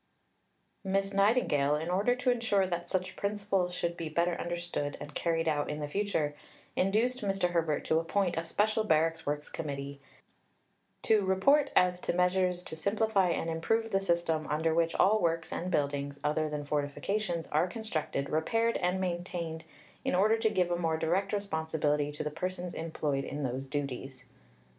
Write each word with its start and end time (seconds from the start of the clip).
Miss 0.83 1.13
Nightingale, 1.13 1.75
in 1.75 1.91
order 1.91 2.15
to 2.15 2.31
ensure 2.31 2.65
that 2.65 2.89
such 2.89 3.15
principles 3.15 3.71
should 3.71 3.95
be 3.95 4.09
better 4.09 4.33
understood 4.33 4.97
and 4.99 5.13
carried 5.13 5.47
out 5.47 5.69
in 5.69 5.77
the 5.79 5.87
future, 5.87 6.35
induced 6.75 7.21
Mr. 7.21 7.51
Herbert 7.51 7.85
to 7.85 7.99
appoint 7.99 8.35
a 8.35 8.43
special 8.43 8.83
Barracks 8.83 9.27
Works 9.27 9.47
Committee, 9.47 10.01
"to 11.03 11.23
report 11.23 11.69
as 11.75 12.01
to 12.01 12.13
measures 12.13 12.63
to 12.63 12.75
simplify 12.75 13.29
and 13.29 13.47
improve 13.47 13.91
the 13.91 13.99
system 13.99 14.47
under 14.47 14.73
which 14.73 14.95
all 14.95 15.21
works 15.21 15.53
and 15.53 15.69
buildings, 15.69 16.19
other 16.23 16.49
than 16.49 16.65
fortifications, 16.65 17.45
are 17.51 17.67
constructed, 17.67 18.27
repaired, 18.31 18.77
and 18.77 18.99
maintained, 18.99 19.63
in 20.03 20.15
order 20.15 20.39
to 20.39 20.49
give 20.49 20.71
a 20.71 20.77
more 20.79 20.97
direct 20.97 21.31
responsibility 21.31 22.11
to 22.11 22.23
the 22.23 22.31
persons 22.31 22.73
employed 22.73 23.23
in 23.23 23.43
those 23.43 23.67
duties." 23.67 24.25